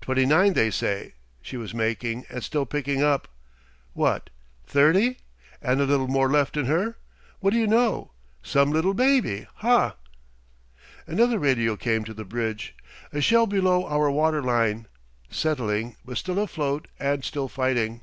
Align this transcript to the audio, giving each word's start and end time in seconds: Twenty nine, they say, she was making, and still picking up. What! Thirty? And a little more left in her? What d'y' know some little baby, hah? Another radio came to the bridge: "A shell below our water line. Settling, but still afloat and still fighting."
Twenty 0.00 0.24
nine, 0.24 0.54
they 0.54 0.70
say, 0.70 1.16
she 1.42 1.58
was 1.58 1.74
making, 1.74 2.24
and 2.30 2.42
still 2.42 2.64
picking 2.64 3.02
up. 3.02 3.28
What! 3.92 4.30
Thirty? 4.66 5.18
And 5.60 5.82
a 5.82 5.84
little 5.84 6.08
more 6.08 6.30
left 6.30 6.56
in 6.56 6.64
her? 6.64 6.96
What 7.40 7.52
d'y' 7.52 7.66
know 7.66 8.12
some 8.42 8.70
little 8.70 8.94
baby, 8.94 9.46
hah? 9.56 9.96
Another 11.06 11.38
radio 11.38 11.76
came 11.76 12.04
to 12.04 12.14
the 12.14 12.24
bridge: 12.24 12.74
"A 13.12 13.20
shell 13.20 13.46
below 13.46 13.84
our 13.84 14.10
water 14.10 14.42
line. 14.42 14.86
Settling, 15.28 15.96
but 16.06 16.16
still 16.16 16.38
afloat 16.38 16.88
and 16.98 17.22
still 17.22 17.46
fighting." 17.48 18.00